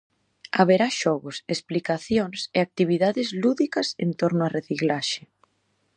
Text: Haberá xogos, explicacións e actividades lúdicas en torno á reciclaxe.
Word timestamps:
Haberá 0.59 0.87
xogos, 1.01 1.37
explicacións 1.55 2.39
e 2.55 2.59
actividades 2.67 3.27
lúdicas 3.43 3.87
en 4.05 4.09
torno 4.19 4.41
á 4.47 4.49
reciclaxe. 4.57 5.21